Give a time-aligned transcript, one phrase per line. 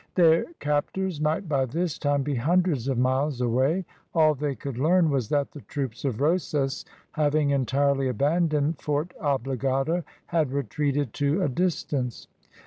[0.15, 3.85] Their captors might by this time be hundreds of miles away.
[4.15, 10.03] All they could learn was that the troops of Rosas, having entirely abandoned Fort Obligado,
[10.25, 12.27] had retreated to a distance.